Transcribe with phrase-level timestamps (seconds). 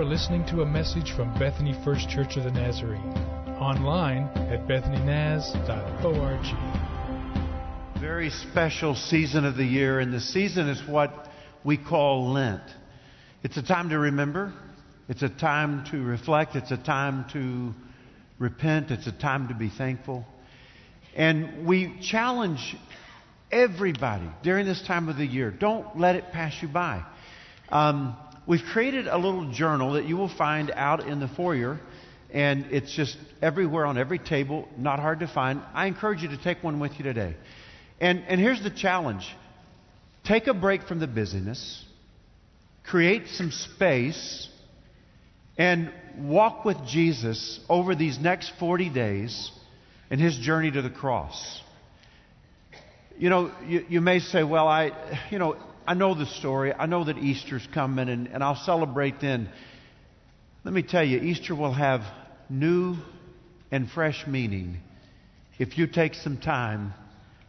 [0.00, 3.12] are listening to a message from Bethany First Church of the Nazarene.
[3.60, 6.40] Online at bethanynaz.org.
[8.00, 11.28] Very special season of the year, and the season is what
[11.64, 12.62] we call Lent.
[13.42, 14.54] It's a time to remember,
[15.10, 17.74] it's a time to reflect, it's a time to
[18.38, 20.24] repent, it's a time to be thankful.
[21.14, 22.74] And we challenge
[23.52, 27.04] everybody during this time of the year don't let it pass you by.
[27.68, 28.16] Um,
[28.50, 31.78] we've created a little journal that you will find out in the foyer,
[32.32, 35.62] and it's just everywhere on every table, not hard to find.
[35.72, 37.36] I encourage you to take one with you today.
[38.00, 39.24] And, and here's the challenge
[40.24, 41.84] take a break from the busyness,
[42.82, 44.48] create some space,
[45.56, 49.52] and walk with Jesus over these next 40 days
[50.10, 51.62] in his journey to the cross.
[53.16, 54.90] You know, you, you may say, well, I,
[55.30, 55.56] you know,
[55.90, 56.72] I know the story.
[56.72, 59.48] I know that Easter's coming and, and I'll celebrate then.
[60.62, 62.02] Let me tell you, Easter will have
[62.48, 62.94] new
[63.72, 64.78] and fresh meaning
[65.58, 66.94] if you take some time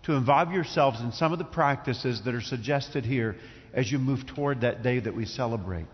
[0.06, 3.36] to involve yourselves in some of the practices that are suggested here
[3.76, 5.86] as you move toward that day that we celebrate.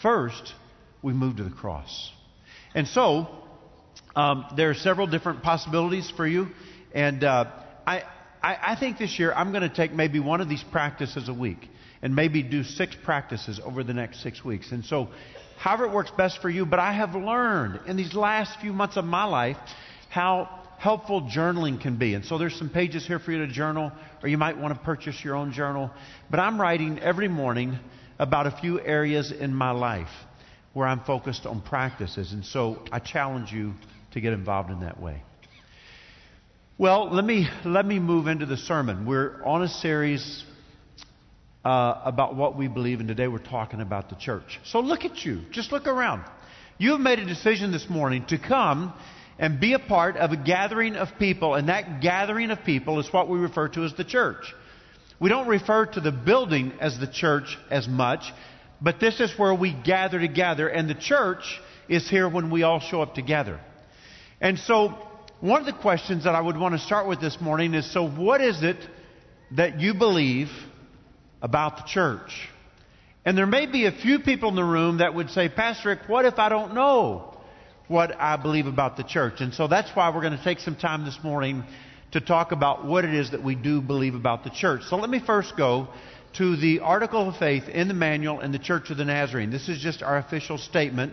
[0.00, 0.54] First,
[1.02, 2.10] we move to the cross.
[2.74, 3.28] And so,
[4.16, 6.46] um, there are several different possibilities for you.
[6.94, 7.44] And uh,
[7.86, 8.04] I,
[8.42, 11.34] I, I think this year I'm going to take maybe one of these practices a
[11.34, 11.68] week
[12.02, 14.72] and maybe do six practices over the next six weeks.
[14.72, 15.08] And so,
[15.58, 18.96] however it works best for you, but I have learned in these last few months
[18.96, 19.56] of my life
[20.08, 20.48] how
[20.78, 22.14] helpful journaling can be.
[22.14, 23.92] And so there's some pages here for you to journal,
[24.22, 25.90] or you might want to purchase your own journal.
[26.30, 27.78] But I'm writing every morning
[28.18, 30.08] about a few areas in my life
[30.72, 32.32] where I'm focused on practices.
[32.32, 33.74] And so I challenge you
[34.12, 35.22] to get involved in that way.
[36.78, 39.04] Well, let me, let me move into the sermon.
[39.04, 40.44] We're on a series
[41.64, 44.58] uh, about what we believe, and today we're talking about the church.
[44.64, 45.42] So look at you.
[45.50, 46.24] Just look around.
[46.78, 48.94] You have made a decision this morning to come
[49.38, 53.12] and be a part of a gathering of people, and that gathering of people is
[53.12, 54.54] what we refer to as the church.
[55.18, 58.22] We don't refer to the building as the church as much,
[58.80, 62.80] but this is where we gather together, and the church is here when we all
[62.80, 63.60] show up together.
[64.40, 64.96] And so,
[65.40, 68.08] one of the questions that I would want to start with this morning is so,
[68.08, 68.78] what is it
[69.52, 70.48] that you believe
[71.42, 72.48] about the church.
[73.24, 76.00] And there may be a few people in the room that would say, Pastor Rick,
[76.06, 77.36] what if I don't know
[77.88, 79.40] what I believe about the church?
[79.40, 81.64] And so that's why we're going to take some time this morning
[82.12, 84.82] to talk about what it is that we do believe about the church.
[84.88, 85.88] So let me first go
[86.38, 89.50] to the article of faith in the manual in the Church of the Nazarene.
[89.50, 91.12] This is just our official statement.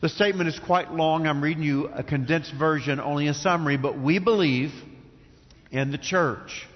[0.00, 1.26] The statement is quite long.
[1.26, 4.72] I'm reading you a condensed version, only a summary, but we believe
[5.70, 6.66] in the church.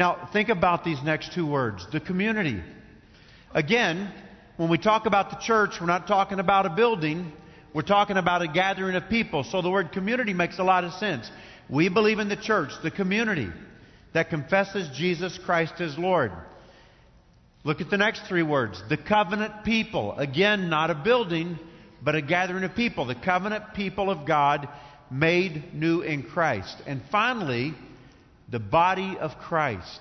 [0.00, 2.62] Now, think about these next two words the community.
[3.52, 4.10] Again,
[4.56, 7.30] when we talk about the church, we're not talking about a building,
[7.74, 9.44] we're talking about a gathering of people.
[9.44, 11.30] So the word community makes a lot of sense.
[11.68, 13.50] We believe in the church, the community
[14.14, 16.32] that confesses Jesus Christ as Lord.
[17.62, 20.14] Look at the next three words the covenant people.
[20.16, 21.58] Again, not a building,
[22.02, 23.04] but a gathering of people.
[23.04, 24.66] The covenant people of God
[25.10, 26.74] made new in Christ.
[26.86, 27.74] And finally,
[28.50, 30.00] the body of Christ,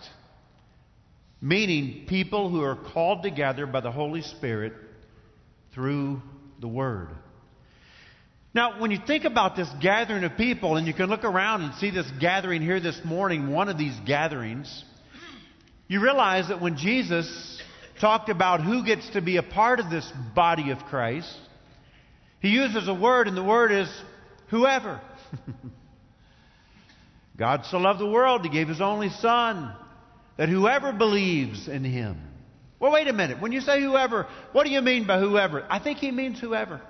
[1.42, 4.74] meaning people who are called together by the Holy Spirit
[5.74, 6.22] through
[6.60, 7.10] the Word.
[8.54, 11.76] Now, when you think about this gathering of people, and you can look around and
[11.76, 14.84] see this gathering here this morning, one of these gatherings,
[15.88, 17.62] you realize that when Jesus
[18.02, 21.31] talked about who gets to be a part of this body of Christ,
[22.42, 23.90] he uses a word, and the word is
[24.50, 25.00] whoever.
[27.39, 29.73] God so loved the world, He gave His only Son,
[30.35, 32.22] that whoever believes in Him.
[32.79, 33.41] Well, wait a minute.
[33.41, 35.66] When you say whoever, what do you mean by whoever?
[35.69, 36.81] I think He means whoever.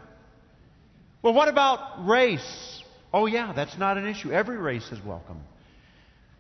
[1.22, 2.84] Well, what about race?
[3.14, 4.32] Oh, yeah, that's not an issue.
[4.32, 5.42] Every race is welcome.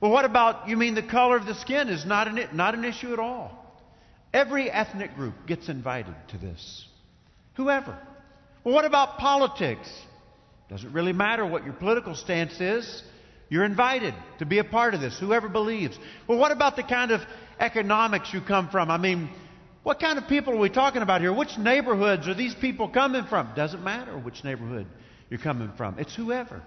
[0.01, 2.85] Well, what about, you mean the color of the skin is not an, not an
[2.85, 3.51] issue at all.
[4.33, 6.85] Every ethnic group gets invited to this.
[7.55, 7.97] Whoever.
[8.63, 9.89] Well, what about politics?
[10.69, 13.03] Doesn't really matter what your political stance is.
[13.49, 15.97] You're invited to be a part of this, whoever believes.
[16.27, 17.21] Well, what about the kind of
[17.59, 18.91] economics you come from?
[18.91, 19.29] I mean,
[19.83, 21.33] what kind of people are we talking about here?
[21.33, 23.49] Which neighborhoods are these people coming from?
[23.55, 24.85] Doesn't matter which neighborhood
[25.29, 26.61] you're coming from, it's whoever.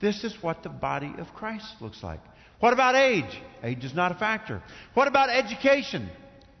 [0.00, 2.20] This is what the body of Christ looks like.
[2.60, 3.40] What about age?
[3.62, 4.62] Age is not a factor.
[4.94, 6.10] What about education?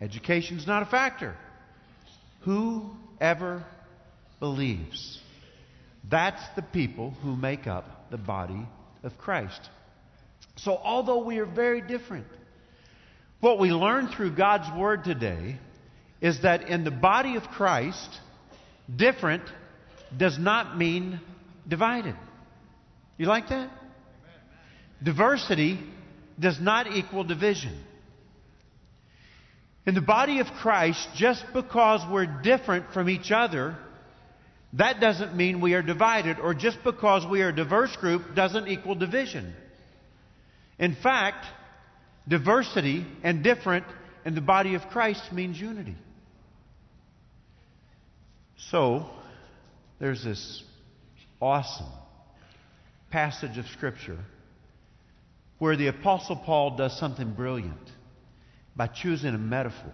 [0.00, 1.34] Education is not a factor.
[2.42, 3.64] Whoever
[4.40, 5.20] believes.
[6.10, 8.66] That's the people who make up the body
[9.04, 9.60] of Christ.
[10.56, 12.26] So, although we are very different,
[13.40, 15.58] what we learn through God's Word today
[16.20, 18.08] is that in the body of Christ,
[18.94, 19.42] different
[20.16, 21.20] does not mean
[21.68, 22.16] divided.
[23.18, 23.70] You like that?
[25.02, 25.78] Diversity
[26.40, 27.78] does not equal division.
[29.86, 33.76] In the body of Christ, just because we're different from each other,
[34.74, 38.68] that doesn't mean we are divided, or just because we are a diverse group doesn't
[38.68, 39.54] equal division.
[40.78, 41.46] In fact,
[42.26, 43.84] diversity and different
[44.24, 45.96] in the body of Christ means unity.
[48.70, 49.06] So,
[50.00, 50.62] there's this
[51.40, 51.92] awesome
[53.10, 54.18] passage of Scripture
[55.58, 57.90] where the Apostle Paul does something brilliant
[58.74, 59.92] by choosing a metaphor.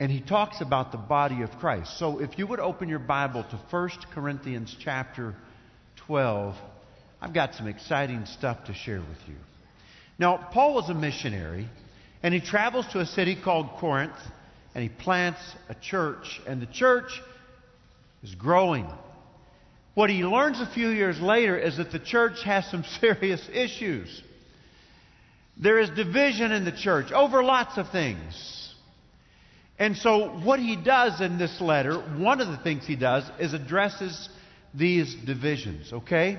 [0.00, 1.98] And he talks about the body of Christ.
[1.98, 5.34] So if you would open your Bible to 1 Corinthians chapter
[6.06, 6.56] 12,
[7.20, 9.36] I've got some exciting stuff to share with you.
[10.18, 11.68] Now, Paul was a missionary,
[12.22, 14.16] and he travels to a city called Corinth,
[14.74, 17.10] and he plants a church, and the church
[18.22, 18.88] is growing.
[19.92, 24.22] What he learns a few years later is that the church has some serious issues.
[25.58, 28.59] There is division in the church over lots of things.
[29.80, 33.54] And so, what he does in this letter, one of the things he does, is
[33.54, 34.28] addresses
[34.74, 36.38] these divisions, okay?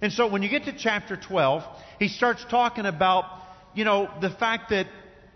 [0.00, 1.64] And so, when you get to chapter 12,
[1.98, 3.24] he starts talking about,
[3.74, 4.86] you know, the fact that,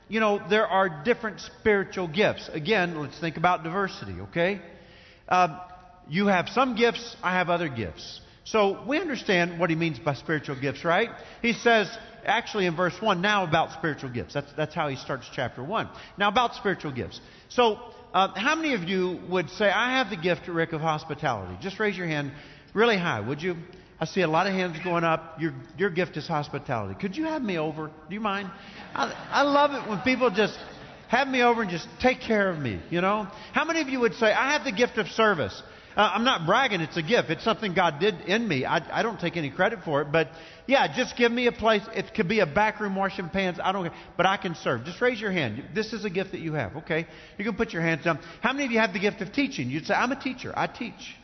[0.09, 2.49] you know, there are different spiritual gifts.
[2.53, 4.63] Again, let's think about diversity, okay?
[5.29, 5.59] Uh,
[6.09, 8.21] you have some gifts, I have other gifts.
[8.45, 11.11] So we understand what he means by spiritual gifts, right?
[11.43, 11.89] He says,
[12.25, 14.35] actually in verse 1, now about spiritual gifts.
[14.35, 15.89] That's, that's how he starts chapter 1.
[16.19, 17.21] Now about spiritual gifts.
[17.49, 17.79] So,
[18.13, 21.57] uh, how many of you would say, I have the gift, Rick, of hospitality?
[21.63, 22.33] Just raise your hand
[22.75, 23.57] really high, would you?
[23.99, 25.41] I see a lot of hands going up.
[25.41, 26.99] Your, your gift is hospitality.
[27.01, 27.87] Could you have me over?
[28.09, 28.51] Do you mind?
[28.95, 30.59] I, I love it when people just
[31.09, 33.29] have me over and just take care of me, you know?
[33.53, 35.63] How many of you would say, I have the gift of service?
[35.97, 37.31] Uh, I'm not bragging, it's a gift.
[37.31, 38.65] It's something God did in me.
[38.65, 40.29] I, I don't take any credit for it, but
[40.67, 41.83] yeah, just give me a place.
[41.95, 43.59] It could be a back room washing pans.
[43.63, 44.85] I don't but I can serve.
[44.85, 45.63] Just raise your hand.
[45.75, 46.77] This is a gift that you have.
[46.77, 47.07] Okay,
[47.37, 48.19] you can put your hands down.
[48.41, 49.69] How many of you have the gift of teaching?
[49.69, 50.53] You'd say, I'm a teacher.
[50.57, 51.17] I teach.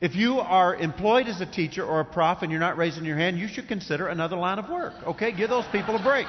[0.00, 3.16] If you are employed as a teacher or a prof and you're not raising your
[3.16, 4.94] hand, you should consider another line of work.
[5.04, 6.28] Okay, give those people a break.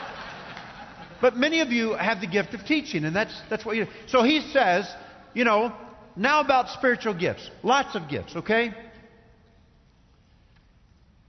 [1.22, 3.86] But many of you have the gift of teaching, and that's that's what you.
[3.86, 3.92] Do.
[4.08, 4.90] So he says,
[5.36, 5.76] you know,
[6.20, 7.50] now about spiritual gifts.
[7.64, 8.74] Lots of gifts, okay?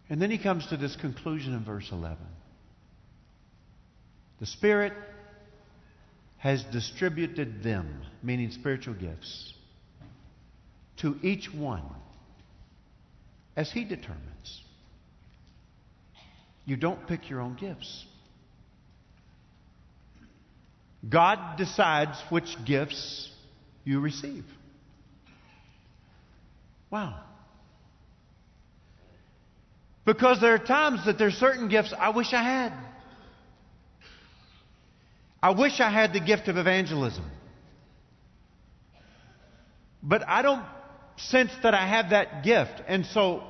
[0.08, 2.18] And then he comes to this conclusion in verse 11.
[4.40, 4.92] The Spirit
[6.38, 9.54] has distributed them, meaning spiritual gifts,
[10.96, 11.84] to each one
[13.56, 14.62] as he determines.
[16.64, 18.04] You don't pick your own gifts.
[21.08, 23.30] God decides which gifts
[23.84, 24.44] you receive.
[26.90, 27.20] Wow.
[30.04, 32.72] Because there are times that there's certain gifts I wish I had.
[35.42, 37.24] I wish I had the gift of evangelism.
[40.02, 40.64] But I don't
[41.16, 42.82] sense that I have that gift.
[42.88, 43.42] And so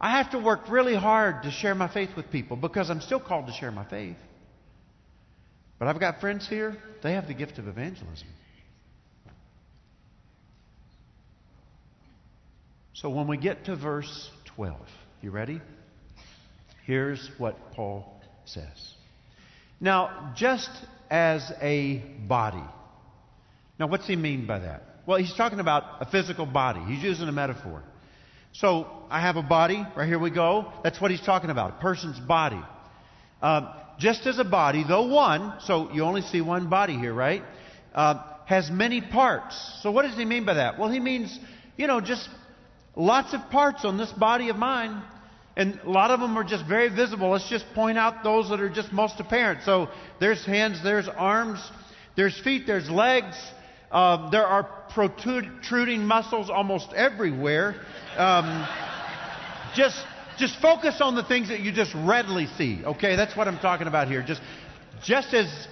[0.00, 3.20] I have to work really hard to share my faith with people because I'm still
[3.20, 4.16] called to share my faith.
[5.78, 8.28] But I've got friends here, they have the gift of evangelism.
[13.00, 14.76] So when we get to verse 12,
[15.22, 15.62] you ready?
[16.84, 18.94] Here's what Paul says.
[19.80, 20.68] Now, just
[21.10, 22.62] as a body.
[23.78, 24.82] Now, what's he mean by that?
[25.06, 26.80] Well, he's talking about a physical body.
[26.80, 27.82] He's using a metaphor.
[28.52, 29.82] So, I have a body.
[29.96, 30.70] Right here we go.
[30.84, 31.78] That's what he's talking about.
[31.78, 32.60] A person's body.
[33.40, 37.44] Um, just as a body, though one, so you only see one body here, right?
[37.94, 39.78] Uh, has many parts.
[39.82, 40.78] So, what does he mean by that?
[40.78, 41.38] Well, he means,
[41.78, 42.28] you know, just
[42.96, 45.02] Lots of parts on this body of mine.
[45.56, 47.30] And a lot of them are just very visible.
[47.30, 49.62] Let's just point out those that are just most apparent.
[49.64, 51.60] So there's hands, there's arms,
[52.16, 53.36] there's feet, there's legs.
[53.90, 57.74] Uh, there are protruding muscles almost everywhere.
[58.16, 58.66] Um,
[59.74, 59.98] just,
[60.38, 62.82] just focus on the things that you just readily see.
[62.84, 64.22] Okay, that's what I'm talking about here.
[64.22, 64.40] Just,
[65.02, 65.68] just as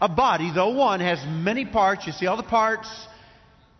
[0.00, 2.88] a body, though one has many parts, you see all the parts.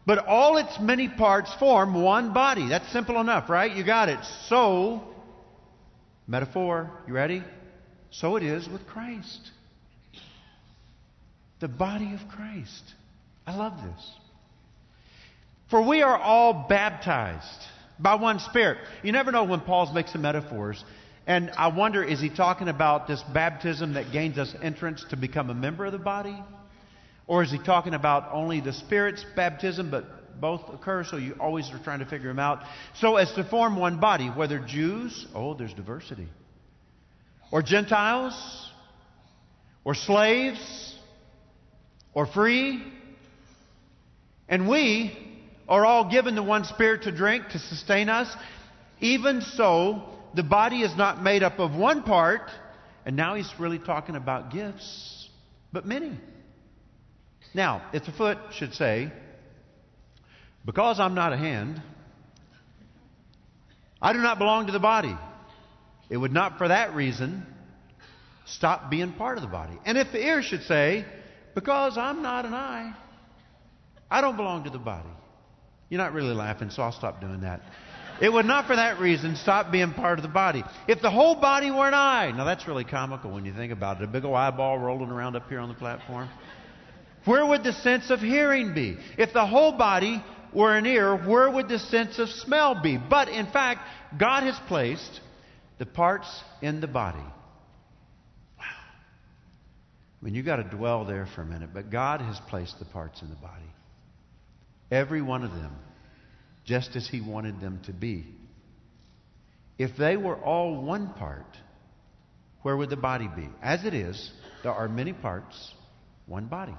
[0.06, 2.68] But all its many parts form one body.
[2.68, 3.75] That's simple enough, right?
[3.75, 4.18] You got it.
[4.49, 5.02] So,
[6.26, 7.42] metaphor, you ready?
[8.11, 9.50] So it is with Christ.
[11.61, 12.82] The body of Christ.
[13.46, 14.11] I love this.
[15.70, 17.66] For we are all baptized
[17.99, 18.78] by one Spirit.
[19.02, 20.84] You never know when Paul's mixing metaphors.
[21.26, 25.49] And I wonder, is he talking about this baptism that gains us entrance to become
[25.49, 26.37] a member of the body?
[27.26, 31.71] Or is he talking about only the Spirit's baptism, but both occur, so you always
[31.71, 32.62] are trying to figure them out?
[32.97, 36.28] So as to form one body, whether Jews, oh, there's diversity,
[37.50, 38.71] or Gentiles,
[39.85, 40.95] or slaves,
[42.12, 42.83] or free.
[44.49, 45.16] And we
[45.69, 48.35] are all given the one Spirit to drink to sustain us.
[49.00, 50.02] Even so,
[50.35, 52.50] the body is not made up of one part,
[53.07, 55.28] and now he's really talking about gifts,
[55.73, 56.19] but many.
[57.54, 59.11] Now, if the foot should say,
[60.64, 61.80] Because I'm not a hand,
[64.02, 65.16] I do not belong to the body,
[66.11, 67.46] it would not for that reason
[68.44, 69.78] stop being part of the body.
[69.87, 71.04] And if the ear should say,
[71.54, 72.94] Because I'm not an eye,
[74.11, 75.08] I don't belong to the body.
[75.88, 77.62] You're not really laughing, so I'll stop doing that.
[78.20, 80.62] It would not for that reason stop being part of the body.
[80.87, 84.00] If the whole body were an eye, now that's really comical when you think about
[84.00, 86.28] it, a big old eyeball rolling around up here on the platform.
[87.25, 88.97] Where would the sense of hearing be?
[89.16, 92.99] If the whole body were an ear, where would the sense of smell be?
[92.99, 93.81] But in fact,
[94.19, 95.21] God has placed
[95.78, 96.28] the parts
[96.62, 97.19] in the body.
[97.19, 98.64] Wow.
[100.21, 102.85] I mean, you've got to dwell there for a minute, but God has placed the
[102.85, 103.62] parts in the body.
[104.90, 105.75] Every one of them
[106.64, 108.26] just as He wanted them to be.
[109.78, 111.47] If they were all one part,
[112.62, 113.49] where would the body be?
[113.62, 115.75] As it is, there are many parts,
[116.26, 116.75] one body.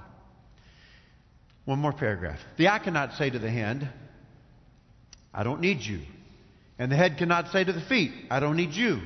[1.66, 2.38] One more paragraph.
[2.56, 3.86] The eye cannot say to the hand,
[5.34, 6.00] I don't need you.
[6.78, 9.00] And the head cannot say to the feet, I don't need you.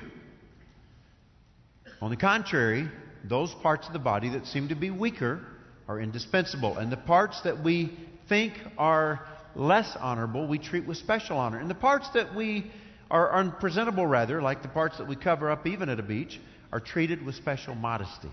[2.03, 2.89] On the contrary,
[3.25, 5.41] those parts of the body that seem to be weaker
[5.89, 6.77] are indispensable.
[6.77, 7.97] And the parts that we
[8.29, 9.27] think are
[9.57, 11.59] less honorable, we treat with special honor.
[11.59, 12.71] And the parts that we
[13.11, 16.39] are unpresentable, rather, like the parts that we cover up even at a beach,
[16.73, 18.31] are treated with special modesty.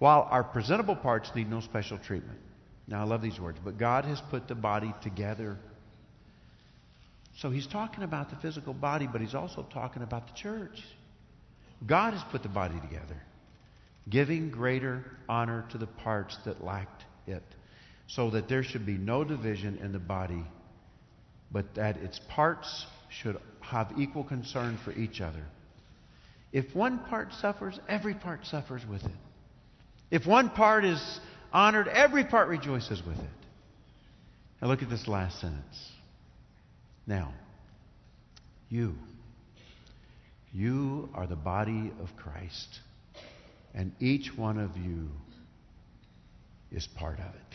[0.00, 2.38] While our presentable parts need no special treatment.
[2.90, 5.56] Now, I love these words, but God has put the body together.
[7.38, 10.82] So he's talking about the physical body, but he's also talking about the church.
[11.86, 13.16] God has put the body together,
[14.08, 17.44] giving greater honor to the parts that lacked it
[18.08, 20.44] so that there should be no division in the body,
[21.52, 25.44] but that its parts should have equal concern for each other.
[26.52, 29.16] If one part suffers, every part suffers with it.
[30.10, 31.20] If one part is
[31.52, 33.30] honored, every part rejoices with it.
[34.60, 35.90] Now look at this last sentence.
[37.06, 37.32] Now,
[38.68, 38.94] you,
[40.52, 42.80] you are the body of Christ,
[43.74, 45.08] and each one of you
[46.70, 47.50] is part of it.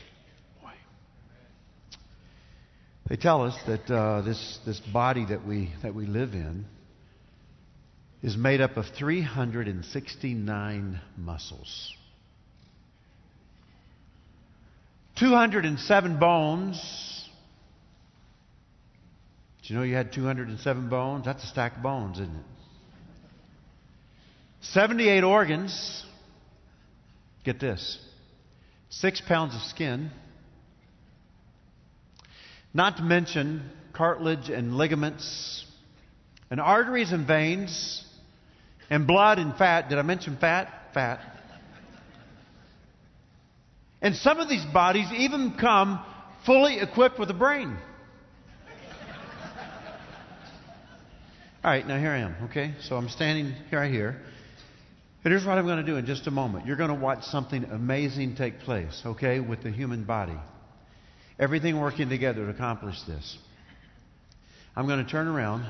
[3.07, 6.65] They tell us that uh, this, this body that we, that we live in
[8.23, 11.93] is made up of 369 muscles,
[15.15, 17.29] 207 bones.
[19.61, 21.25] Did you know you had 207 bones?
[21.25, 22.45] That's a stack of bones, isn't it?
[24.61, 26.03] 78 organs.
[27.43, 27.99] Get this
[28.89, 30.11] six pounds of skin.
[32.73, 35.65] Not to mention cartilage and ligaments,
[36.49, 38.03] and arteries and veins,
[38.89, 39.89] and blood and fat.
[39.89, 40.71] Did I mention fat?
[40.93, 41.19] Fat.
[44.05, 45.99] And some of these bodies even come
[46.45, 47.75] fully equipped with a brain.
[51.63, 52.75] All right, now here I am, okay?
[52.81, 54.21] So I'm standing right here.
[55.23, 56.67] And here's what I'm going to do in just a moment.
[56.67, 60.37] You're going to watch something amazing take place, okay, with the human body.
[61.39, 63.39] Everything working together to accomplish this.
[64.75, 65.65] I'm going to turn around,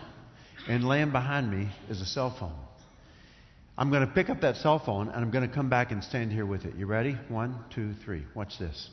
[0.67, 2.51] and laying behind me is a cell phone.
[3.77, 6.01] I'm going to pick up that cell phone, and I'm going to come back and
[6.03, 6.75] stand here with it.
[6.75, 7.17] You ready?
[7.27, 8.23] One, two, three.
[8.33, 8.89] Watch this.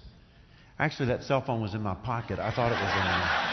[0.78, 2.40] Actually, that cell phone was in my pocket.
[2.40, 3.52] I thought it was in there.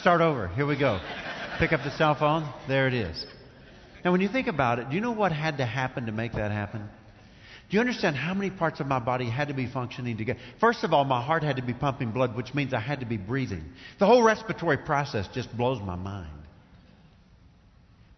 [0.00, 0.48] Start over.
[0.48, 1.00] Here we go.
[1.58, 2.50] Pick up the cell phone.
[2.66, 3.26] There it is.
[4.02, 6.32] Now, when you think about it, do you know what had to happen to make
[6.32, 6.88] that happen?
[7.68, 10.40] Do you understand how many parts of my body had to be functioning together?
[10.58, 13.06] First of all, my heart had to be pumping blood, which means I had to
[13.06, 13.64] be breathing.
[13.98, 16.39] The whole respiratory process just blows my mind.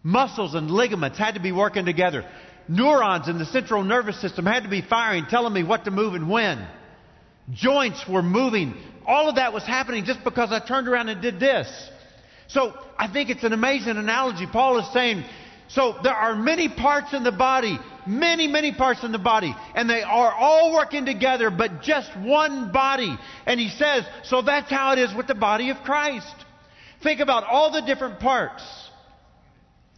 [0.03, 2.29] Muscles and ligaments had to be working together.
[2.67, 6.13] Neurons in the central nervous system had to be firing, telling me what to move
[6.13, 6.67] and when.
[7.51, 8.75] Joints were moving.
[9.05, 11.67] All of that was happening just because I turned around and did this.
[12.47, 14.45] So I think it's an amazing analogy.
[14.51, 15.23] Paul is saying,
[15.67, 19.89] so there are many parts in the body many, many parts in the body, and
[19.89, 23.17] they are all working together, but just one body.
[23.45, 26.33] And he says, so that's how it is with the body of Christ.
[27.01, 28.63] Think about all the different parts.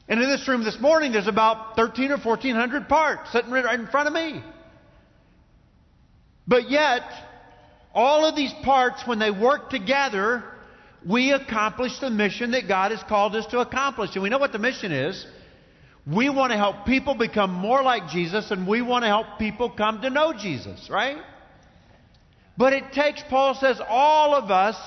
[0.08, 3.88] And in this room this morning, there's about 13 or 1400 parts sitting right in
[3.88, 4.44] front of me.
[6.48, 7.02] But yet,
[7.94, 10.44] all of these parts, when they work together,
[11.08, 14.12] we accomplish the mission that God has called us to accomplish.
[14.14, 15.26] And we know what the mission is.
[16.06, 19.72] We want to help people become more like Jesus, and we want to help people
[19.72, 21.18] come to know Jesus, right?
[22.58, 24.78] But it takes, Paul says, all of us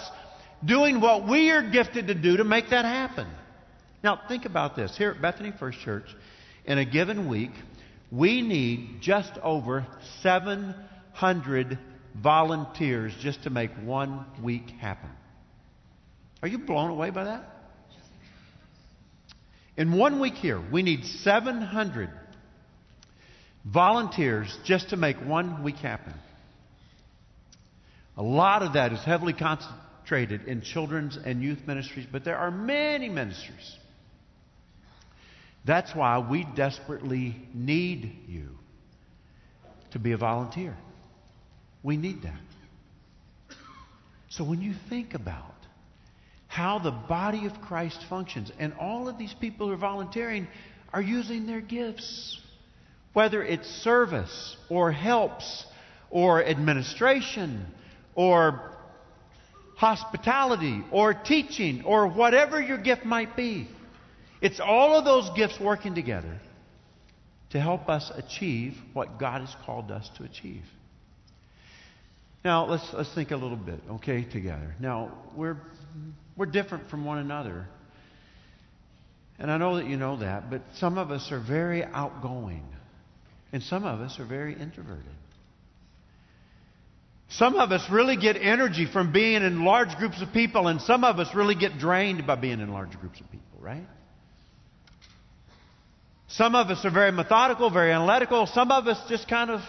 [0.64, 3.26] doing what we are gifted to do to make that happen.
[4.02, 4.97] Now, think about this.
[4.97, 6.07] Here at Bethany First Church,
[6.64, 7.50] in a given week,
[8.11, 9.87] we need just over
[10.23, 11.78] 700
[12.14, 15.11] volunteers just to make one week happen.
[16.43, 17.45] Are you blown away by that?
[19.76, 22.11] In one week here, we need 700
[23.64, 26.14] volunteers just to make one week happen.
[28.17, 32.50] A lot of that is heavily concentrated in children's and youth ministries, but there are
[32.50, 33.76] many ministries.
[35.68, 38.48] That's why we desperately need you
[39.90, 40.75] to be a volunteer.
[41.82, 42.40] We need that.
[44.30, 45.54] So when you think about
[46.46, 50.48] how the body of Christ functions, and all of these people who are volunteering
[50.94, 52.40] are using their gifts,
[53.12, 55.66] whether it's service or helps
[56.08, 57.66] or administration
[58.14, 58.75] or
[59.76, 63.68] hospitality or teaching or whatever your gift might be.
[64.40, 66.38] It's all of those gifts working together
[67.50, 70.64] to help us achieve what God has called us to achieve.
[72.45, 74.75] Now, let's, let's think a little bit, okay, together.
[74.78, 75.57] Now, we're,
[76.37, 77.66] we're different from one another.
[79.38, 82.64] And I know that you know that, but some of us are very outgoing,
[83.52, 85.04] and some of us are very introverted.
[87.30, 91.04] Some of us really get energy from being in large groups of people, and some
[91.04, 93.87] of us really get drained by being in large groups of people, right?
[96.28, 98.47] Some of us are very methodical, very analytical.
[98.47, 99.61] Some of us just kind of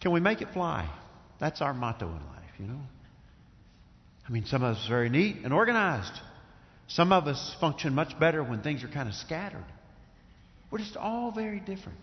[0.00, 0.88] can we make it fly?
[1.40, 2.80] That's our motto in life, you know.
[4.28, 6.12] I mean, some of us are very neat and organized.
[6.88, 9.64] Some of us function much better when things are kind of scattered.
[10.70, 11.98] We're just all very different.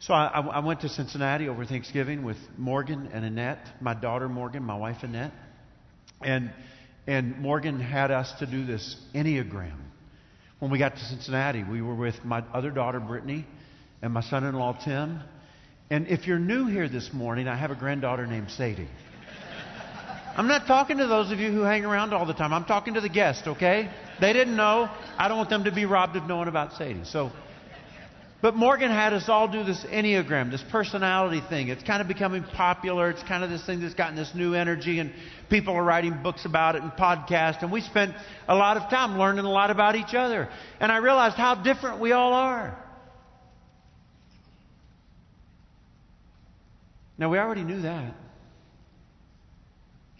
[0.00, 4.64] So I, I, went to Cincinnati over Thanksgiving with Morgan and Annette, my daughter Morgan,
[4.64, 5.32] my wife Annette,
[6.20, 6.52] and
[7.06, 9.78] and Morgan had us to do this enneagram.
[10.62, 13.44] When we got to Cincinnati, we were with my other daughter Brittany
[14.00, 15.18] and my son-in-law Tim,
[15.90, 18.86] and if you're new here this morning, I have a granddaughter named Sadie.
[20.36, 22.52] I'm not talking to those of you who hang around all the time.
[22.52, 23.90] I'm talking to the guests, okay?
[24.20, 24.88] They didn't know.
[25.18, 27.06] I don't want them to be robbed of knowing about Sadie.
[27.06, 27.32] So,
[28.42, 31.68] but Morgan had us all do this Enneagram, this personality thing.
[31.68, 33.08] It's kind of becoming popular.
[33.08, 35.12] It's kind of this thing that's gotten this new energy, and
[35.48, 37.62] people are writing books about it and podcasts.
[37.62, 38.16] And we spent
[38.48, 40.48] a lot of time learning a lot about each other.
[40.80, 42.76] And I realized how different we all are.
[47.16, 48.14] Now, we already knew that.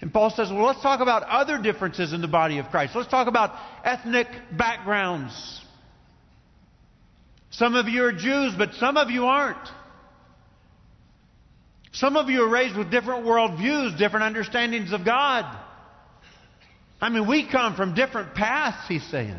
[0.00, 2.94] And Paul says, well, let's talk about other differences in the body of Christ.
[2.94, 5.60] Let's talk about ethnic backgrounds.
[7.52, 9.68] Some of you are Jews, but some of you aren't.
[11.92, 15.44] Some of you are raised with different worldviews, different understandings of God.
[17.00, 19.38] I mean, we come from different paths, he's saying.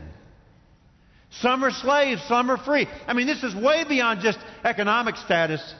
[1.32, 2.88] Some are slaves, some are free.
[3.08, 5.74] I mean, this is way beyond just economic status.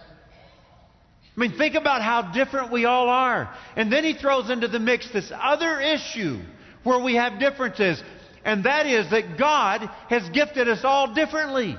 [1.36, 3.54] I mean, think about how different we all are.
[3.76, 6.40] And then he throws into the mix this other issue
[6.84, 8.02] where we have differences,
[8.44, 11.78] and that is that God has gifted us all differently.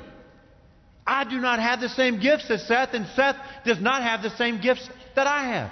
[1.06, 4.30] I do not have the same gifts as Seth, and Seth does not have the
[4.36, 5.70] same gifts that I have.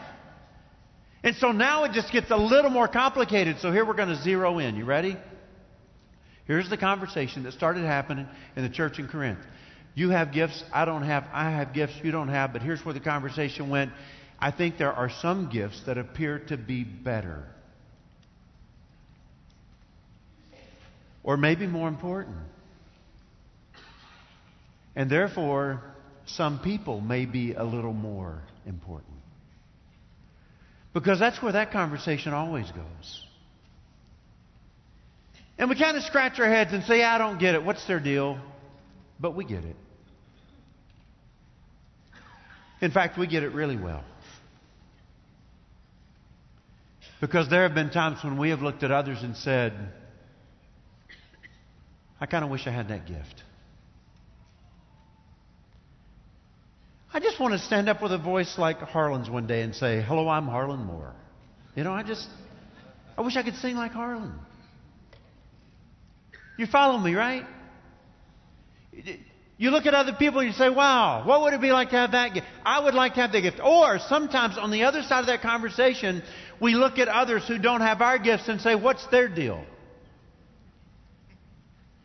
[1.24, 3.58] And so now it just gets a little more complicated.
[3.60, 4.76] So here we're going to zero in.
[4.76, 5.16] You ready?
[6.46, 9.38] Here's the conversation that started happening in the church in Corinth.
[9.94, 12.94] You have gifts, I don't have, I have gifts, you don't have, but here's where
[12.94, 13.92] the conversation went.
[14.38, 17.44] I think there are some gifts that appear to be better.
[21.22, 22.38] Or maybe more important.
[24.94, 25.82] And therefore,
[26.26, 29.16] some people may be a little more important.
[30.92, 33.24] Because that's where that conversation always goes.
[35.58, 37.64] And we kind of scratch our heads and say, I don't get it.
[37.64, 38.38] What's their deal?
[39.18, 39.76] But we get it.
[42.80, 44.04] In fact, we get it really well.
[47.20, 49.72] Because there have been times when we have looked at others and said,
[52.20, 53.44] I kind of wish I had that gift.
[57.14, 60.00] I just want to stand up with a voice like Harlan's one day and say,
[60.00, 61.12] Hello, I'm Harlan Moore.
[61.74, 62.26] You know, I just,
[63.18, 64.32] I wish I could sing like Harlan.
[66.56, 67.44] You follow me, right?
[69.58, 71.96] You look at other people and you say, wow, what would it be like to
[71.96, 72.46] have that gift?
[72.64, 73.60] I would like to have that gift.
[73.62, 76.22] Or sometimes on the other side of that conversation,
[76.60, 79.64] we look at others who don't have our gifts and say, what's their deal?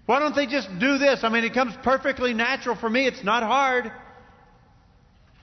[0.05, 1.23] Why don't they just do this?
[1.23, 3.05] I mean, it comes perfectly natural for me.
[3.05, 3.91] It's not hard.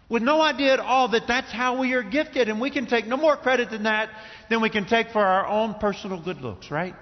[0.09, 3.07] With no idea at all that that's how we are gifted, and we can take
[3.07, 4.11] no more credit than that
[4.51, 6.95] than we can take for our own personal good looks, right?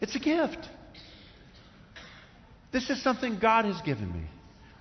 [0.00, 0.68] It's a gift.
[2.72, 4.24] This is something God has given me.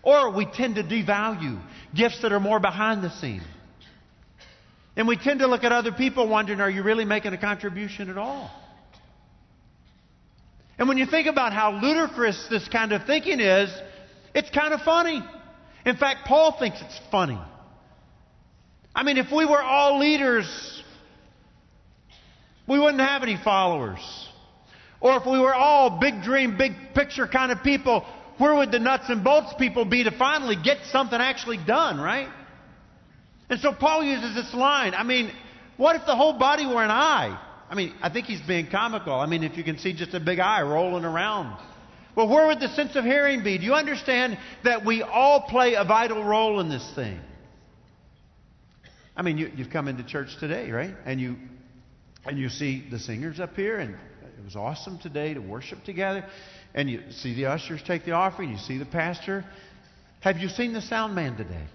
[0.01, 1.61] Or we tend to devalue
[1.95, 3.43] gifts that are more behind the scene.
[4.95, 8.09] And we tend to look at other people wondering, are you really making a contribution
[8.09, 8.51] at all?
[10.77, 13.73] And when you think about how ludicrous this kind of thinking is,
[14.33, 15.23] it's kind of funny.
[15.85, 17.39] In fact, Paul thinks it's funny.
[18.95, 20.83] I mean, if we were all leaders,
[22.67, 23.99] we wouldn't have any followers.
[25.01, 28.05] Or if we were all big dream, big picture kind of people,
[28.37, 32.29] where would the nuts and bolts people be to finally get something actually done, right?
[33.49, 34.93] And so Paul uses this line.
[34.93, 35.31] I mean,
[35.77, 37.37] what if the whole body were an eye?
[37.69, 39.13] I mean, I think he's being comical.
[39.13, 41.57] I mean, if you can see just a big eye rolling around.
[42.15, 43.57] Well, where would the sense of hearing be?
[43.57, 47.19] Do you understand that we all play a vital role in this thing?
[49.15, 50.93] I mean, you, have come into church today, right?
[51.05, 51.37] And you
[52.25, 56.25] and you see the singers up here, and it was awesome today to worship together.
[56.73, 59.45] And you see the ushers take the offering, you see the pastor.
[60.21, 61.65] Have you seen the sound man today?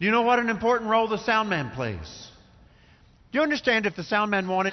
[0.00, 2.28] Do you know what an important role the sound man plays?
[3.30, 4.72] Do you understand if the sound man wanted.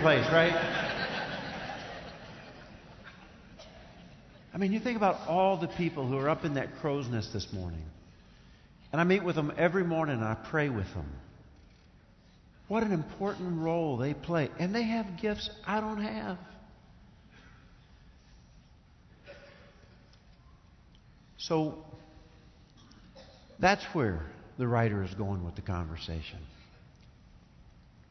[0.00, 0.52] Place, right?
[4.54, 7.32] I mean, you think about all the people who are up in that crow's nest
[7.32, 7.82] this morning.
[8.92, 11.06] And I meet with them every morning and I pray with them.
[12.68, 14.50] What an important role they play.
[14.58, 16.38] And they have gifts I don't have.
[21.38, 21.84] So
[23.58, 24.22] that's where
[24.58, 26.38] the writer is going with the conversation.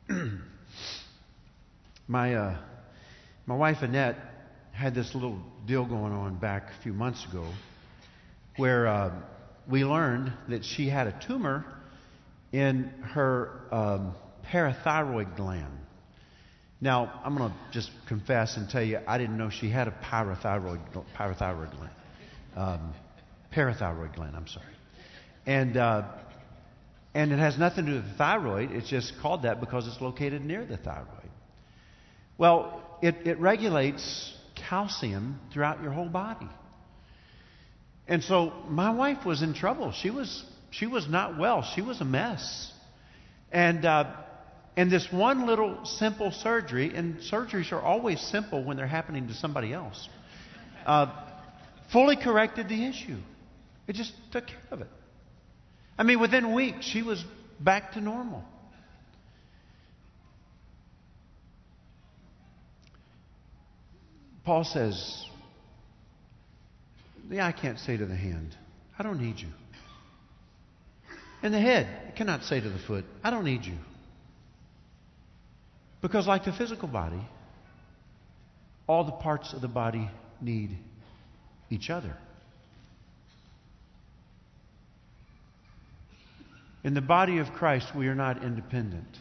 [2.07, 2.57] my, uh,
[3.45, 4.17] my wife Annette
[4.71, 7.45] had this little deal going on back a few months ago
[8.55, 9.13] where uh,
[9.69, 11.65] we learned that she had a tumor
[12.51, 14.15] in her um,
[14.51, 15.73] parathyroid gland.
[16.79, 19.91] Now, I'm going to just confess and tell you, I didn't know she had a
[19.91, 20.79] parathyroid,
[21.17, 21.93] parathyroid gland.
[22.55, 22.93] Um,
[23.53, 24.65] parathyroid gland, I'm sorry.
[25.45, 26.03] And, uh,
[27.13, 28.71] and it has nothing to do with the thyroid.
[28.71, 31.07] It's just called that because it's located near the thyroid.
[32.37, 36.49] Well, it, it regulates calcium throughout your whole body.
[38.07, 39.91] And so my wife was in trouble.
[39.91, 41.63] She was, she was not well.
[41.63, 42.71] She was a mess.
[43.51, 44.13] And, uh,
[44.75, 49.33] and this one little simple surgery, and surgeries are always simple when they're happening to
[49.33, 50.07] somebody else,
[50.85, 51.11] uh,
[51.91, 53.17] fully corrected the issue.
[53.87, 54.89] It just took care of it.
[55.97, 57.23] I mean, within weeks, she was
[57.59, 58.43] back to normal.
[64.47, 65.25] Paul says,
[67.29, 68.55] The eye can't say to the hand,
[68.97, 69.49] I don't need you.
[71.43, 73.75] And the head cannot say to the foot, I don't need you.
[76.01, 77.19] Because, like the physical body,
[78.87, 80.77] all the parts of the body need
[81.69, 82.15] each other.
[86.85, 89.17] In the body of Christ, we are not independent,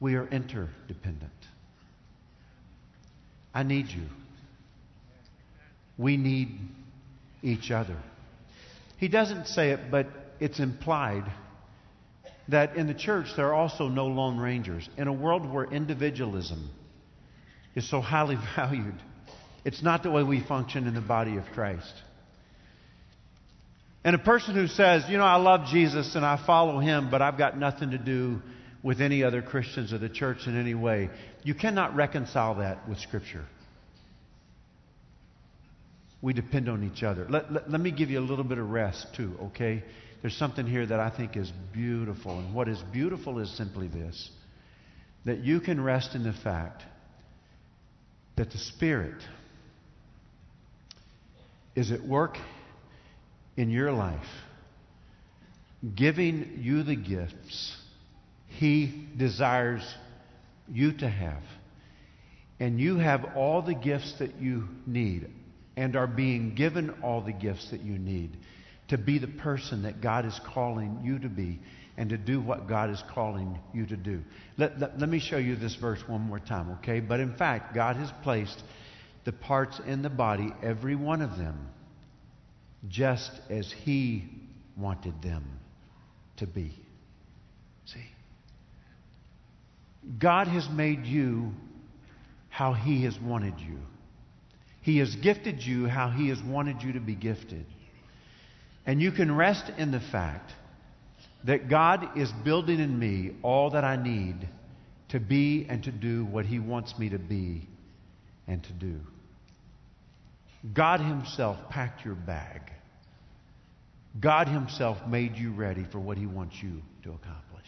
[0.00, 1.32] we are interdependent.
[3.54, 4.04] I need you.
[5.98, 6.58] We need
[7.42, 7.96] each other.
[8.98, 10.06] He doesn't say it, but
[10.40, 11.24] it's implied
[12.48, 14.88] that in the church there are also no lone rangers.
[14.96, 16.70] In a world where individualism
[17.74, 18.94] is so highly valued,
[19.64, 21.92] it's not the way we function in the body of Christ.
[24.04, 27.22] And a person who says, you know, I love Jesus and I follow him, but
[27.22, 28.42] I've got nothing to do
[28.82, 31.10] with any other Christians or the church in any way.
[31.44, 33.44] You cannot reconcile that with Scripture.
[36.20, 37.26] We depend on each other.
[37.28, 39.82] Let, let, let, me give you a little bit of rest, too, okay?
[40.20, 42.38] There's something here that I think is beautiful.
[42.38, 44.30] And what is beautiful is simply this
[45.24, 46.82] that you can rest in the fact
[48.36, 49.22] that the Spirit
[51.76, 52.36] is at work
[53.56, 54.26] in your life,
[55.94, 57.76] giving you the gifts
[58.58, 59.82] he desires
[60.68, 61.42] you to have.
[62.60, 65.28] And you have all the gifts that you need.
[65.76, 68.36] and are being given all the gifts that you need
[68.88, 71.58] to be the person that God is calling you to be
[71.96, 74.22] and to do what God is calling you to do.
[74.56, 77.00] Let, let, let, me show you this verse one more time, okay?
[77.00, 78.62] But in fact, God has placed
[79.24, 81.68] the parts in the body, every one of them,
[82.88, 84.24] just as He
[84.76, 85.44] wanted them
[86.38, 86.72] to be.
[87.86, 88.04] See?
[90.18, 91.52] God has made you
[92.48, 93.78] how He has wanted you.
[94.80, 97.64] He has gifted you how He has wanted you to be gifted.
[98.84, 100.50] And you can rest in the fact
[101.44, 104.48] that God is building in me all that I need
[105.10, 107.68] to be and to do what He wants me to be
[108.46, 109.00] and to do.
[110.74, 112.60] God Himself packed your bag.
[114.20, 117.66] God Himself made you ready for what He wants you to accomplish.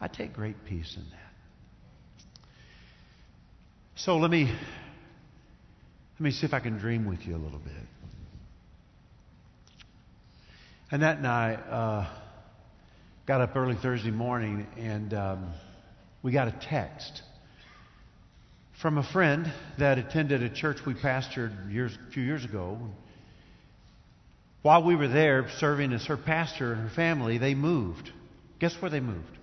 [0.00, 1.25] I take great peace in that.
[3.98, 7.72] So let me let me see if I can dream with you a little bit.
[10.90, 12.06] Annette and I uh,
[13.26, 15.54] got up early Thursday morning and um,
[16.22, 17.22] we got a text
[18.82, 22.78] from a friend that attended a church we pastored years, a few years ago.
[24.60, 28.10] While we were there serving as her pastor and her family, they moved.
[28.58, 29.38] Guess where they moved?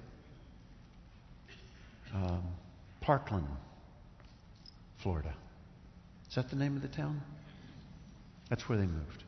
[2.14, 2.44] Um,
[3.02, 3.48] Parkland,
[5.04, 5.36] Florida.
[6.30, 7.22] Is that the name of the town?
[8.50, 9.24] That's where they moved.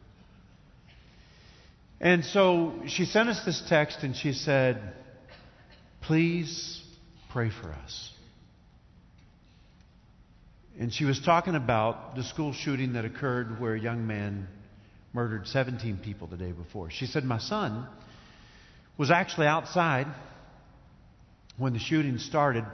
[1.99, 4.93] And so she sent us this text and she said,
[6.01, 6.81] Please
[7.31, 8.11] pray for us.
[10.79, 14.47] And she was talking about the school shooting that occurred where a young man
[15.13, 16.89] murdered 17 people the day before.
[16.89, 17.87] She said, My son
[18.97, 20.07] was actually outside
[21.57, 22.65] when the shooting started,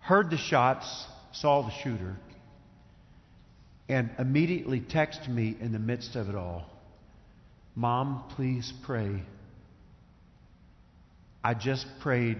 [0.00, 2.16] heard the shots, saw the shooter,
[3.88, 6.70] and immediately texted me in the midst of it all
[7.74, 9.22] Mom, please pray.
[11.42, 12.38] I just prayed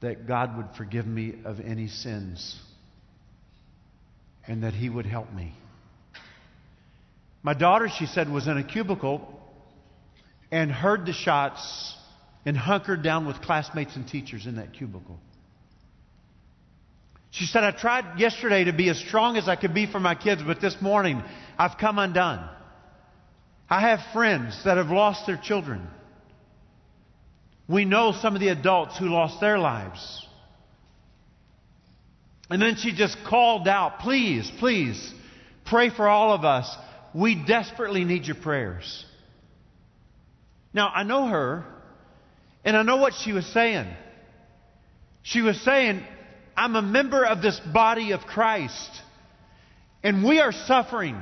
[0.00, 2.60] that God would forgive me of any sins
[4.46, 5.54] and that He would help me.
[7.42, 9.40] My daughter, she said, was in a cubicle
[10.50, 11.94] and heard the shots
[12.44, 15.18] and hunkered down with classmates and teachers in that cubicle.
[17.34, 20.14] She said, I tried yesterday to be as strong as I could be for my
[20.14, 21.20] kids, but this morning
[21.58, 22.48] I've come undone.
[23.68, 25.88] I have friends that have lost their children.
[27.68, 30.24] We know some of the adults who lost their lives.
[32.50, 35.12] And then she just called out, please, please,
[35.64, 36.72] pray for all of us.
[37.12, 39.04] We desperately need your prayers.
[40.72, 41.64] Now, I know her,
[42.64, 43.88] and I know what she was saying.
[45.22, 46.04] She was saying,
[46.56, 48.90] I'm a member of this body of Christ,
[50.02, 51.20] and we are suffering.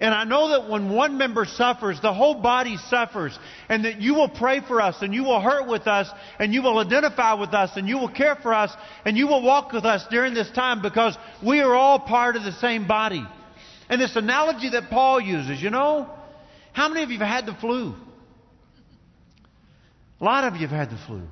[0.00, 3.36] And I know that when one member suffers, the whole body suffers.
[3.68, 6.62] And that you will pray for us and you will hurt with us and you
[6.62, 8.72] will identify with us and you will care for us
[9.04, 12.44] and you will walk with us during this time because we are all part of
[12.44, 13.26] the same body.
[13.88, 16.08] And this analogy that Paul uses, you know,
[16.72, 17.94] how many of you have had the flu?
[20.20, 21.22] A lot of you have had the flu.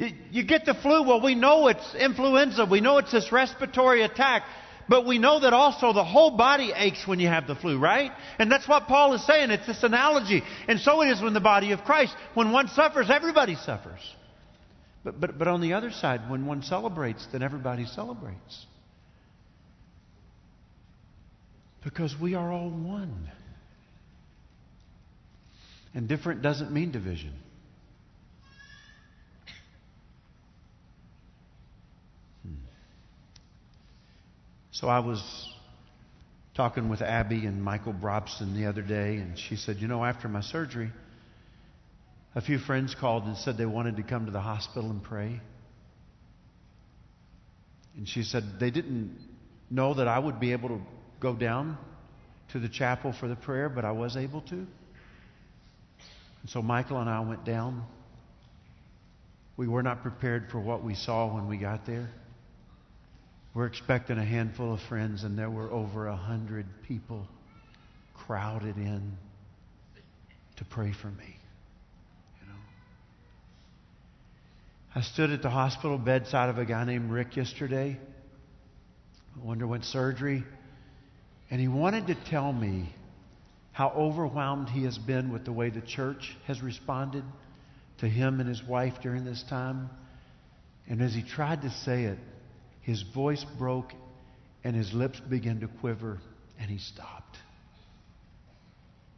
[0.00, 2.64] You, you get the flu, well, we know it's influenza.
[2.64, 4.44] We know it's this respiratory attack.
[4.88, 8.10] But we know that also the whole body aches when you have the flu, right?
[8.38, 9.50] And that's what Paul is saying.
[9.50, 10.42] It's this analogy.
[10.66, 12.14] And so it is when the body of Christ.
[12.32, 14.00] When one suffers, everybody suffers.
[15.04, 18.66] But, but, but on the other side, when one celebrates, then everybody celebrates.
[21.84, 23.28] Because we are all one.
[25.92, 27.34] And different doesn't mean division.
[34.72, 35.22] So I was
[36.54, 40.28] talking with Abby and Michael Brobson the other day, and she said, You know, after
[40.28, 40.90] my surgery,
[42.34, 45.40] a few friends called and said they wanted to come to the hospital and pray.
[47.96, 49.18] And she said they didn't
[49.68, 50.80] know that I would be able to
[51.18, 51.76] go down
[52.52, 54.54] to the chapel for the prayer, but I was able to.
[54.54, 57.84] And so Michael and I went down.
[59.56, 62.08] We were not prepared for what we saw when we got there.
[63.52, 67.26] We're expecting a handful of friends, and there were over a hundred people
[68.14, 69.16] crowded in
[70.56, 71.36] to pray for me.
[72.40, 72.58] You know,
[74.94, 77.98] I stood at the hospital bedside of a guy named Rick yesterday,
[79.34, 80.44] who underwent surgery,
[81.50, 82.94] and he wanted to tell me
[83.72, 87.24] how overwhelmed he has been with the way the church has responded
[87.98, 89.90] to him and his wife during this time.
[90.88, 92.18] And as he tried to say it,
[92.82, 93.92] his voice broke
[94.62, 96.18] And his lips began to quiver,
[96.58, 97.38] and he stopped.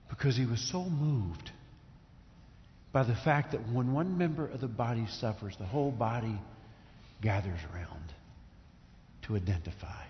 [0.09, 1.51] Because he was so moved
[2.93, 6.39] by the fact that when one member of the body suffers, the whole body
[7.23, 8.13] gathers around
[9.23, 10.05] to identify.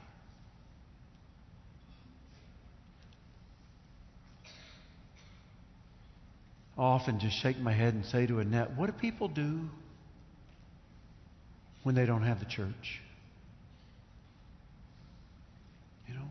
[6.76, 9.68] I often just shake my head and say to Annette, What do people do
[11.84, 13.00] when they don't have the church?
[16.08, 16.28] You know?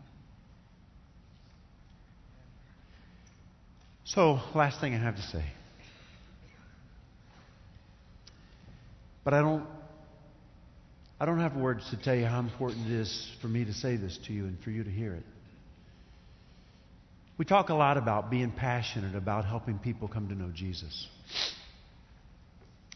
[4.04, 5.44] So, last thing I have to say.
[9.24, 9.66] But I don't
[11.22, 13.96] I don't have words to tell you how important it is for me to say
[13.96, 15.22] this to you and for you to hear it.
[17.38, 21.06] We talk a lot about being passionate about helping people come to know Jesus.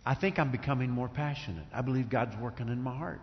[0.05, 1.67] I think I'm becoming more passionate.
[1.73, 3.21] I believe God's working in my heart.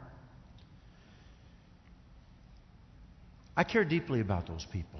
[3.55, 4.99] I care deeply about those people.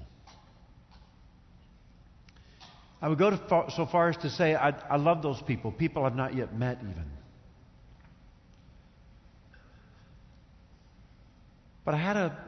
[3.02, 6.04] I would go far, so far as to say I, I love those people, people
[6.04, 7.04] I've not yet met, even.
[11.84, 12.38] But I had a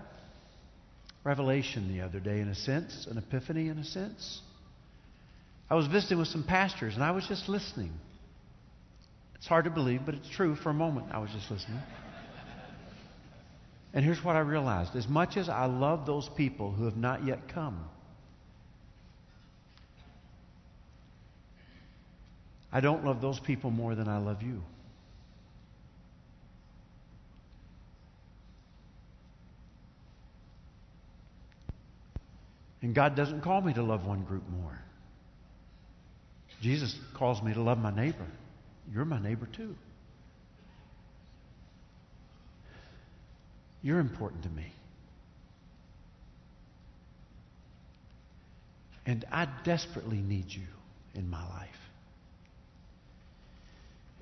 [1.25, 4.41] revelation the other day, in a sense, an epiphany, in a sense.
[5.69, 7.93] I was visiting with some pastors, and I was just listening.
[9.35, 10.55] It's hard to believe, but it's true.
[10.55, 11.83] For a moment, I was just listening.
[13.97, 17.25] And here's what I realized as much as I love those people who have not
[17.25, 17.83] yet come,
[22.71, 24.63] I don't love those people more than I love you.
[32.83, 34.79] And God doesn't call me to love one group more.
[36.61, 38.27] Jesus calls me to love my neighbor.
[38.93, 39.75] You're my neighbor too.
[43.87, 44.67] You're important to me.
[49.07, 50.67] And I desperately need you
[51.15, 51.69] in my life.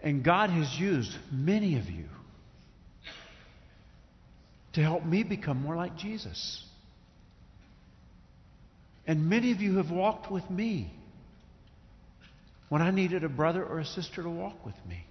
[0.03, 2.05] And God has used many of you
[4.75, 6.63] to help me become more like Jesus.
[9.07, 10.93] And many of you have walked with me
[12.69, 15.07] when I needed a brother or a sister to walk with me.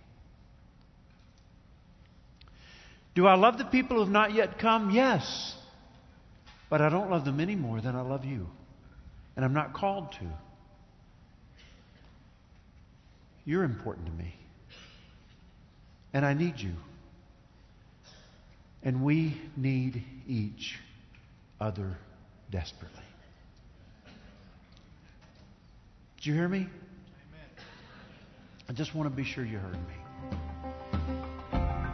[3.15, 4.91] Do I love the people who have not yet come?
[4.91, 5.56] Yes.
[6.69, 8.47] But I don't love them any more than I love you.
[9.36, 10.26] And I'm not called to.
[13.45, 14.34] You're important to me.
[16.13, 16.73] And I need you.
[18.82, 20.80] And we need each
[21.60, 21.97] other
[22.52, 23.04] desperately.
[26.17, 26.67] Did you hear me?
[28.69, 30.03] I just want to be sure you heard me.